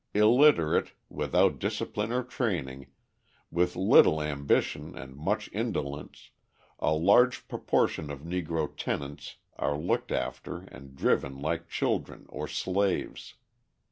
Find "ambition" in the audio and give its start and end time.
4.19-4.97